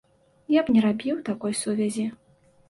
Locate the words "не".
0.77-0.81